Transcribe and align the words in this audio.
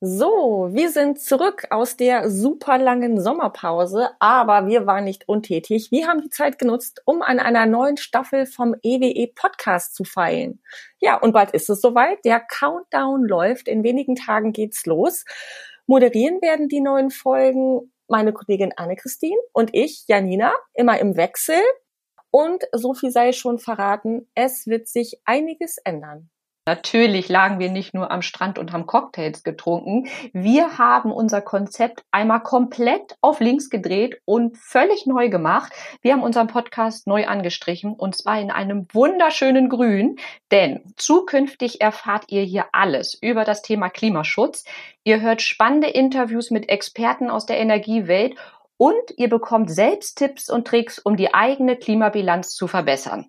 wir 0.00 0.90
sind 0.90 1.20
zurück 1.20 1.66
aus 1.70 1.96
der 1.96 2.30
super 2.30 2.78
langen 2.78 3.20
Sommerpause, 3.20 4.10
aber 4.18 4.66
wir 4.66 4.86
waren 4.86 5.04
nicht 5.04 5.28
untätig. 5.28 5.90
Wir 5.90 6.08
haben 6.08 6.20
die 6.20 6.30
Zeit 6.30 6.58
genutzt, 6.58 7.00
um 7.06 7.22
an 7.22 7.38
einer 7.38 7.64
neuen 7.66 7.96
Staffel 7.96 8.44
vom 8.44 8.74
EWE 8.82 9.32
Podcast 9.34 9.94
zu 9.94 10.04
feilen. 10.04 10.60
Ja, 10.98 11.16
und 11.16 11.32
bald 11.32 11.52
ist 11.52 11.70
es 11.70 11.80
soweit. 11.80 12.24
Der 12.24 12.40
Countdown 12.40 13.24
läuft. 13.24 13.66
In 13.66 13.82
wenigen 13.82 14.14
Tagen 14.14 14.52
geht's 14.52 14.84
los. 14.84 15.24
Moderieren 15.86 16.42
werden 16.42 16.68
die 16.68 16.80
neuen 16.80 17.10
Folgen 17.10 17.92
meine 18.08 18.32
Kollegin 18.32 18.72
Anne-Christine 18.76 19.40
und 19.52 19.70
ich, 19.72 20.04
Janina, 20.06 20.52
immer 20.74 20.98
im 20.98 21.16
Wechsel. 21.16 21.60
Und 22.30 22.64
so 22.72 22.94
viel 22.94 23.10
sei 23.10 23.32
schon 23.32 23.58
verraten, 23.58 24.28
es 24.34 24.66
wird 24.66 24.88
sich 24.88 25.20
einiges 25.24 25.78
ändern. 25.78 26.30
Natürlich 26.66 27.28
lagen 27.28 27.58
wir 27.58 27.70
nicht 27.70 27.92
nur 27.92 28.10
am 28.10 28.22
Strand 28.22 28.58
und 28.58 28.72
haben 28.72 28.86
Cocktails 28.86 29.42
getrunken. 29.42 30.08
Wir 30.32 30.78
haben 30.78 31.12
unser 31.12 31.42
Konzept 31.42 32.02
einmal 32.10 32.42
komplett 32.42 33.16
auf 33.20 33.40
links 33.40 33.68
gedreht 33.68 34.22
und 34.24 34.56
völlig 34.56 35.04
neu 35.04 35.28
gemacht. 35.28 35.74
Wir 36.00 36.14
haben 36.14 36.22
unseren 36.22 36.46
Podcast 36.46 37.06
neu 37.06 37.26
angestrichen 37.26 37.92
und 37.92 38.16
zwar 38.16 38.40
in 38.40 38.50
einem 38.50 38.86
wunderschönen 38.94 39.68
Grün, 39.68 40.16
denn 40.50 40.94
zukünftig 40.96 41.82
erfahrt 41.82 42.24
ihr 42.28 42.42
hier 42.42 42.64
alles 42.72 43.12
über 43.12 43.44
das 43.44 43.60
Thema 43.60 43.90
Klimaschutz. 43.90 44.64
Ihr 45.04 45.20
hört 45.20 45.42
spannende 45.42 45.88
Interviews 45.88 46.50
mit 46.50 46.70
Experten 46.70 47.28
aus 47.28 47.44
der 47.44 47.58
Energiewelt 47.58 48.36
und 48.78 49.02
ihr 49.18 49.28
bekommt 49.28 49.70
selbst 49.70 50.16
Tipps 50.16 50.48
und 50.48 50.66
Tricks, 50.66 50.98
um 50.98 51.16
die 51.16 51.34
eigene 51.34 51.76
Klimabilanz 51.76 52.54
zu 52.54 52.68
verbessern. 52.68 53.28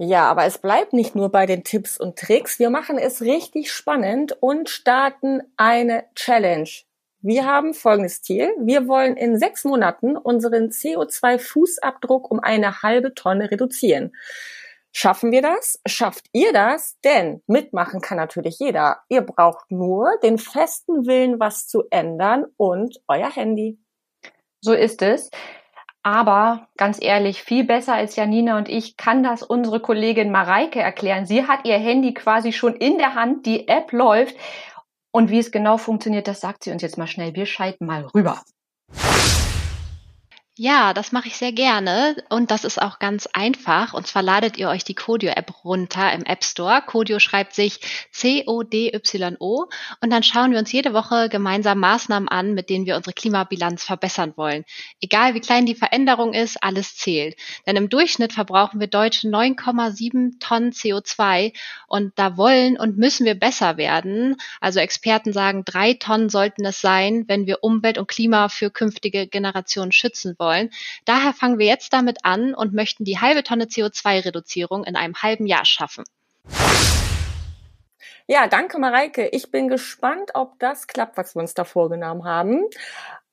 Ja, 0.00 0.30
aber 0.30 0.44
es 0.44 0.58
bleibt 0.58 0.92
nicht 0.92 1.16
nur 1.16 1.28
bei 1.30 1.44
den 1.44 1.64
Tipps 1.64 1.98
und 1.98 2.16
Tricks. 2.16 2.60
Wir 2.60 2.70
machen 2.70 2.98
es 2.98 3.20
richtig 3.20 3.72
spannend 3.72 4.36
und 4.40 4.68
starten 4.68 5.42
eine 5.56 6.04
Challenge. 6.14 6.70
Wir 7.20 7.46
haben 7.46 7.74
folgendes 7.74 8.22
Ziel. 8.22 8.54
Wir 8.60 8.86
wollen 8.86 9.16
in 9.16 9.36
sechs 9.40 9.64
Monaten 9.64 10.16
unseren 10.16 10.68
CO2-Fußabdruck 10.68 12.28
um 12.30 12.38
eine 12.38 12.82
halbe 12.82 13.12
Tonne 13.12 13.50
reduzieren. 13.50 14.12
Schaffen 14.92 15.32
wir 15.32 15.42
das? 15.42 15.80
Schafft 15.84 16.26
ihr 16.32 16.52
das? 16.52 16.96
Denn 17.02 17.42
mitmachen 17.48 18.00
kann 18.00 18.18
natürlich 18.18 18.60
jeder. 18.60 19.00
Ihr 19.08 19.22
braucht 19.22 19.72
nur 19.72 20.16
den 20.22 20.38
festen 20.38 21.06
Willen, 21.06 21.40
was 21.40 21.66
zu 21.66 21.82
ändern 21.90 22.46
und 22.56 23.00
euer 23.08 23.34
Handy. 23.34 23.80
So 24.60 24.72
ist 24.72 25.02
es. 25.02 25.30
Aber 26.08 26.68
ganz 26.78 26.96
ehrlich, 27.02 27.42
viel 27.42 27.64
besser 27.64 27.92
als 27.92 28.16
Janina 28.16 28.56
und 28.56 28.70
ich 28.70 28.96
kann 28.96 29.22
das 29.22 29.42
unsere 29.42 29.78
Kollegin 29.78 30.30
Mareike 30.30 30.80
erklären. 30.80 31.26
Sie 31.26 31.46
hat 31.46 31.66
ihr 31.66 31.76
Handy 31.76 32.14
quasi 32.14 32.52
schon 32.52 32.74
in 32.76 32.96
der 32.96 33.14
Hand, 33.14 33.44
die 33.44 33.68
App 33.68 33.92
läuft. 33.92 34.34
Und 35.10 35.28
wie 35.28 35.38
es 35.38 35.50
genau 35.50 35.76
funktioniert, 35.76 36.26
das 36.26 36.40
sagt 36.40 36.64
sie 36.64 36.70
uns 36.70 36.80
jetzt 36.80 36.96
mal 36.96 37.06
schnell. 37.06 37.34
Wir 37.34 37.44
schalten 37.44 37.84
mal 37.84 38.06
rüber. 38.14 38.40
Ja, 40.60 40.92
das 40.92 41.12
mache 41.12 41.28
ich 41.28 41.36
sehr 41.36 41.52
gerne 41.52 42.16
und 42.30 42.50
das 42.50 42.64
ist 42.64 42.82
auch 42.82 42.98
ganz 42.98 43.28
einfach. 43.32 43.94
Und 43.94 44.08
zwar 44.08 44.24
ladet 44.24 44.56
ihr 44.56 44.68
euch 44.68 44.82
die 44.82 44.96
Codio-App 44.96 45.64
runter 45.64 46.12
im 46.12 46.24
App 46.24 46.42
Store. 46.42 46.82
Codio 46.84 47.20
schreibt 47.20 47.54
sich 47.54 47.78
C-O-D-Y-O 48.10 49.66
und 50.00 50.10
dann 50.10 50.24
schauen 50.24 50.50
wir 50.50 50.58
uns 50.58 50.72
jede 50.72 50.92
Woche 50.94 51.28
gemeinsam 51.28 51.78
Maßnahmen 51.78 52.28
an, 52.28 52.54
mit 52.54 52.70
denen 52.70 52.86
wir 52.86 52.96
unsere 52.96 53.12
Klimabilanz 53.12 53.84
verbessern 53.84 54.32
wollen. 54.34 54.64
Egal 55.00 55.34
wie 55.34 55.40
klein 55.40 55.64
die 55.64 55.76
Veränderung 55.76 56.34
ist, 56.34 56.60
alles 56.60 56.96
zählt. 56.96 57.36
Denn 57.68 57.76
im 57.76 57.88
Durchschnitt 57.88 58.32
verbrauchen 58.32 58.80
wir 58.80 58.88
Deutsche 58.88 59.28
9,7 59.28 60.40
Tonnen 60.40 60.72
CO2 60.72 61.52
und 61.86 62.18
da 62.18 62.36
wollen 62.36 62.76
und 62.76 62.98
müssen 62.98 63.26
wir 63.26 63.36
besser 63.36 63.76
werden. 63.76 64.34
Also 64.60 64.80
Experten 64.80 65.32
sagen, 65.32 65.62
drei 65.64 65.94
Tonnen 65.94 66.28
sollten 66.30 66.64
es 66.64 66.80
sein, 66.80 67.26
wenn 67.28 67.46
wir 67.46 67.58
Umwelt 67.62 67.96
und 67.96 68.08
Klima 68.08 68.48
für 68.48 68.72
künftige 68.72 69.28
Generationen 69.28 69.92
schützen 69.92 70.34
wollen 70.36 70.47
wollen. 70.48 70.70
Daher 71.04 71.34
fangen 71.34 71.58
wir 71.58 71.66
jetzt 71.66 71.92
damit 71.92 72.24
an 72.24 72.54
und 72.54 72.72
möchten 72.72 73.04
die 73.04 73.20
halbe 73.20 73.42
Tonne 73.42 73.66
CO2-Reduzierung 73.66 74.84
in 74.84 74.96
einem 74.96 75.14
halben 75.14 75.46
Jahr 75.46 75.66
schaffen. 75.66 76.04
Ja, 78.26 78.46
danke 78.46 78.78
Mareike. 78.78 79.28
Ich 79.28 79.50
bin 79.50 79.68
gespannt, 79.68 80.30
ob 80.34 80.58
das 80.58 80.86
klappt, 80.86 81.16
was 81.16 81.34
wir 81.34 81.40
uns 81.40 81.54
da 81.54 81.64
vorgenommen 81.64 82.24
haben. 82.24 82.64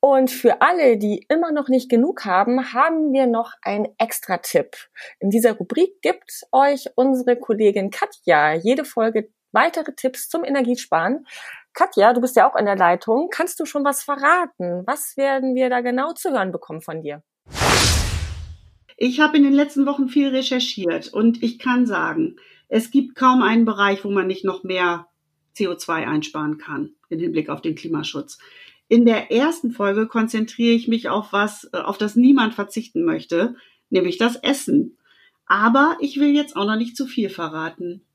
Und 0.00 0.30
für 0.30 0.60
alle, 0.60 0.98
die 0.98 1.24
immer 1.28 1.52
noch 1.52 1.68
nicht 1.68 1.90
genug 1.90 2.24
haben, 2.24 2.72
haben 2.72 3.12
wir 3.12 3.26
noch 3.26 3.52
einen 3.62 3.88
Extra-Tipp. 3.98 4.76
In 5.18 5.30
dieser 5.30 5.52
Rubrik 5.52 6.00
gibt 6.02 6.46
euch 6.52 6.86
unsere 6.94 7.36
Kollegin 7.36 7.90
Katja 7.90 8.54
jede 8.54 8.84
Folge 8.84 9.30
weitere 9.52 9.92
Tipps 9.94 10.28
zum 10.28 10.44
Energiesparen. 10.44 11.26
Katja, 11.76 12.14
du 12.14 12.22
bist 12.22 12.36
ja 12.36 12.50
auch 12.50 12.56
in 12.56 12.64
der 12.64 12.74
Leitung. 12.74 13.28
Kannst 13.30 13.60
du 13.60 13.66
schon 13.66 13.84
was 13.84 14.02
verraten? 14.02 14.82
Was 14.86 15.18
werden 15.18 15.54
wir 15.54 15.68
da 15.68 15.82
genau 15.82 16.14
zu 16.14 16.30
hören 16.30 16.50
bekommen 16.50 16.80
von 16.80 17.02
dir? 17.02 17.22
Ich 18.96 19.20
habe 19.20 19.36
in 19.36 19.42
den 19.42 19.52
letzten 19.52 19.84
Wochen 19.84 20.08
viel 20.08 20.28
recherchiert 20.28 21.12
und 21.12 21.42
ich 21.42 21.58
kann 21.58 21.84
sagen, 21.84 22.36
es 22.68 22.90
gibt 22.90 23.14
kaum 23.14 23.42
einen 23.42 23.66
Bereich, 23.66 24.06
wo 24.06 24.10
man 24.10 24.26
nicht 24.26 24.42
noch 24.42 24.64
mehr 24.64 25.06
CO2 25.54 26.08
einsparen 26.08 26.56
kann 26.56 26.94
im 27.10 27.18
Hinblick 27.18 27.50
auf 27.50 27.60
den 27.60 27.74
Klimaschutz. 27.74 28.38
In 28.88 29.04
der 29.04 29.30
ersten 29.30 29.70
Folge 29.70 30.06
konzentriere 30.06 30.74
ich 30.74 30.88
mich 30.88 31.10
auf 31.10 31.34
was, 31.34 31.68
äh, 31.74 31.76
auf 31.76 31.98
das 31.98 32.16
niemand 32.16 32.54
verzichten 32.54 33.04
möchte, 33.04 33.54
nämlich 33.90 34.16
das 34.16 34.36
Essen. 34.36 34.96
Aber 35.44 35.98
ich 36.00 36.18
will 36.18 36.34
jetzt 36.34 36.56
auch 36.56 36.64
noch 36.64 36.76
nicht 36.76 36.96
zu 36.96 37.04
viel 37.04 37.28
verraten 37.28 38.06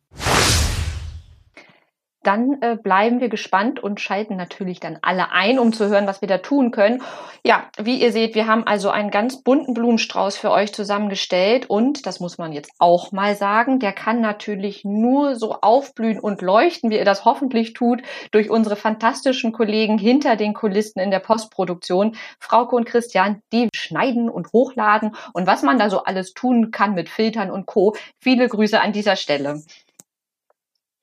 dann 2.24 2.62
äh, 2.62 2.78
bleiben 2.82 3.20
wir 3.20 3.30
gespannt 3.30 3.82
und 3.82 4.00
schalten 4.00 4.36
natürlich 4.36 4.80
dann 4.80 5.00
alle 5.02 5.32
ein, 5.32 5.58
um 5.58 5.74
zu 5.74 5.88
hören, 5.88 6.08
was 6.08 6.22
wir 6.22 6.28
da 6.28 6.38
tun 6.38 6.72
können. 6.72 7.02
Ja, 7.44 7.64
wie 7.82 8.02
ihr 8.02 8.12
seht, 8.12 8.36
wir 8.36 8.46
haben 8.46 8.68
also 8.68 8.92
einen 8.92 9.10
ganz 9.10 9.42
bunten 9.42 9.74
Blumenstrauß 9.74 10.38
für 10.38 10.52
euch 10.52 10.74
zusammengestellt 10.74 11.70
und, 11.70 12.06
das 12.06 12.20
muss 12.20 12.38
man 12.38 12.54
jetzt 12.54 12.72
auch 12.78 13.12
mal 13.12 13.36
sagen, 13.36 13.80
der 13.80 13.94
kann 13.94 14.22
natürlich 14.22 14.86
nur 14.86 15.36
so 15.36 15.56
aufblühen 15.62 16.20
und 16.20 16.42
leuchten, 16.42 16.92
wie 16.92 16.98
ihr 16.98 17.06
das 17.06 17.26
hoffentlich 17.26 17.74
tut, 17.74 18.04
durch 18.32 18.52
unsere 18.52 18.76
fantastischen 18.76 19.52
Kollegen 19.52 19.98
hinter 19.98 20.36
den 20.36 20.54
Kulissen 20.54 21.00
in 21.00 21.10
der 21.10 21.20
Postproduktion, 21.20 22.16
Frauke 22.40 22.76
und 22.76 22.86
Christian, 22.86 23.42
die 23.52 23.70
schneiden 23.74 24.30
und 24.30 24.54
hochladen 24.54 25.16
und 25.34 25.48
was 25.48 25.64
man 25.64 25.80
da 25.80 25.90
so 25.90 26.04
alles 26.04 26.34
tun 26.34 26.70
kann 26.70 26.94
mit 26.94 27.10
Filtern 27.10 27.50
und 27.50 27.66
Co. 27.66 27.96
Viele 28.20 28.48
Grüße 28.48 28.80
an 28.80 28.94
dieser 28.94 29.16
Stelle. 29.16 29.62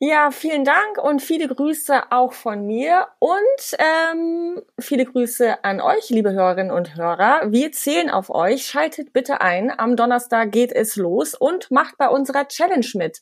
Ja, 0.00 0.30
vielen 0.30 0.64
Dank 0.64 1.02
und 1.02 1.20
viele 1.20 1.48
Grüße 1.48 2.12
auch 2.12 2.32
von 2.32 2.64
mir 2.64 3.08
und 3.18 3.76
ähm, 3.78 4.62
viele 4.78 5.04
Grüße 5.04 5.64
an 5.64 5.80
euch, 5.80 6.08
liebe 6.10 6.30
Hörerinnen 6.30 6.70
und 6.70 6.94
Hörer. 6.94 7.50
Wir 7.50 7.72
zählen 7.72 8.08
auf 8.08 8.30
euch. 8.30 8.66
Schaltet 8.66 9.12
bitte 9.12 9.40
ein. 9.40 9.76
Am 9.76 9.96
Donnerstag 9.96 10.52
geht 10.52 10.70
es 10.70 10.94
los 10.94 11.34
und 11.34 11.72
macht 11.72 11.98
bei 11.98 12.08
unserer 12.08 12.46
Challenge 12.46 12.86
mit. 12.94 13.20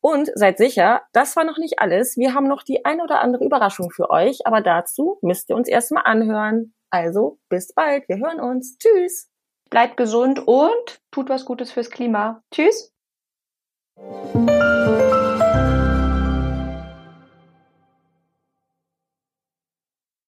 Und 0.00 0.30
seid 0.36 0.58
sicher, 0.58 1.02
das 1.12 1.34
war 1.34 1.42
noch 1.42 1.58
nicht 1.58 1.80
alles. 1.80 2.16
Wir 2.16 2.34
haben 2.34 2.46
noch 2.46 2.62
die 2.62 2.84
ein 2.84 3.00
oder 3.00 3.20
andere 3.20 3.44
Überraschung 3.44 3.90
für 3.90 4.08
euch, 4.08 4.46
aber 4.46 4.60
dazu 4.60 5.18
müsst 5.22 5.50
ihr 5.50 5.56
uns 5.56 5.66
erstmal 5.66 6.04
anhören. 6.04 6.72
Also 6.88 7.40
bis 7.48 7.74
bald. 7.74 8.08
Wir 8.08 8.18
hören 8.18 8.38
uns. 8.38 8.78
Tschüss. 8.78 9.28
Bleibt 9.70 9.96
gesund 9.96 10.38
und 10.46 11.00
tut 11.10 11.28
was 11.28 11.44
Gutes 11.44 11.72
fürs 11.72 11.90
Klima. 11.90 12.44
Tschüss. 12.54 12.92